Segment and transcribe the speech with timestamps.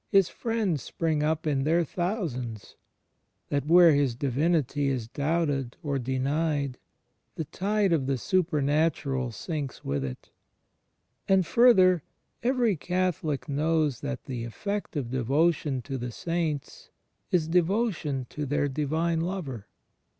[0.09, 2.75] His friends spring up in their thousands;
[3.49, 6.79] that where His Divinity is doubted or denied,
[7.35, 10.31] the tide of the supemat\iral sinks with it.
[11.27, 12.01] And, f\irther,
[12.41, 16.89] every Catholic knows that the effect of devo tion to the saints
[17.29, 19.67] is devotion to their Divine Lover.